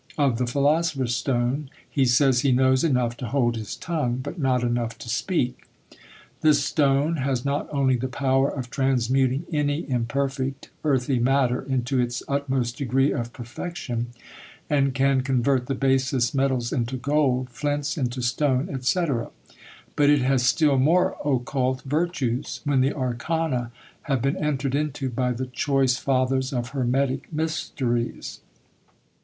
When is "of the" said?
0.17-0.47